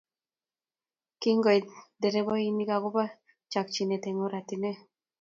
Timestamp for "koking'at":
1.09-1.63